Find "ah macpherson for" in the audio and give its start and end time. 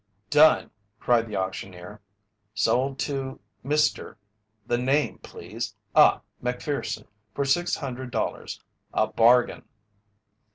5.95-7.45